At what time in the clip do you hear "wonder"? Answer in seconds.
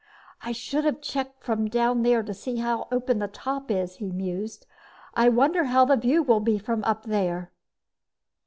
5.29-5.65